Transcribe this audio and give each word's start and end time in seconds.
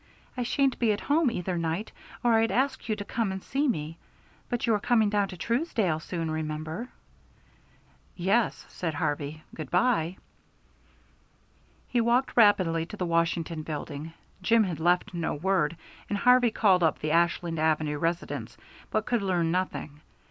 "I 0.35 0.41
shan't 0.41 0.79
be 0.79 0.91
at 0.93 1.01
home 1.01 1.29
either 1.29 1.59
night 1.59 1.91
or 2.23 2.33
I'd 2.33 2.51
ask 2.51 2.89
you 2.89 2.95
to 2.95 3.05
come 3.05 3.31
and 3.31 3.43
see 3.43 3.67
me. 3.67 3.99
But 4.49 4.65
you 4.65 4.73
are 4.73 4.79
coming 4.79 5.11
down 5.11 5.27
to 5.27 5.37
Truesdale 5.37 5.99
soon, 5.99 6.31
remember." 6.31 6.89
"Yes," 8.15 8.65
said 8.67 8.95
Harvey. 8.95 9.43
"Good 9.53 9.69
by." 9.69 10.17
He 11.87 12.01
walked 12.01 12.35
rapidly 12.35 12.83
to 12.87 12.97
the 12.97 13.05
Washington 13.05 13.61
Building. 13.61 14.11
Jim 14.41 14.63
had 14.63 14.79
left 14.79 15.13
no 15.13 15.35
word, 15.35 15.77
and 16.09 16.17
Harvey 16.17 16.49
called 16.49 16.81
up 16.81 16.97
the 16.97 17.11
Ashland 17.11 17.59
Avenue 17.59 17.99
residence, 17.99 18.57
but 18.89 19.05
could 19.05 19.21
learn 19.21 19.51
nothing. 19.51 20.01